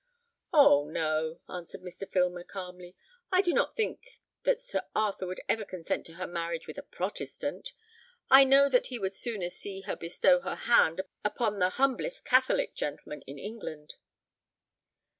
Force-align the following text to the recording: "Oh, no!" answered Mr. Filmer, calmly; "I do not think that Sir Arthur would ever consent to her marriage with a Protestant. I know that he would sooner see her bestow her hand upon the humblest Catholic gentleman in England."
"Oh, 0.51 0.85
no!" 0.89 1.39
answered 1.47 1.81
Mr. 1.81 2.09
Filmer, 2.11 2.43
calmly; 2.43 2.95
"I 3.31 3.43
do 3.43 3.53
not 3.53 3.75
think 3.75 4.19
that 4.41 4.59
Sir 4.59 4.81
Arthur 4.95 5.27
would 5.27 5.41
ever 5.47 5.63
consent 5.63 6.07
to 6.07 6.13
her 6.15 6.25
marriage 6.25 6.65
with 6.65 6.79
a 6.79 6.81
Protestant. 6.81 7.73
I 8.27 8.43
know 8.43 8.67
that 8.67 8.87
he 8.87 8.97
would 8.97 9.13
sooner 9.13 9.47
see 9.49 9.81
her 9.81 9.95
bestow 9.95 10.39
her 10.39 10.55
hand 10.55 11.01
upon 11.23 11.59
the 11.59 11.69
humblest 11.77 12.25
Catholic 12.25 12.73
gentleman 12.73 13.21
in 13.27 13.37
England." 13.37 13.97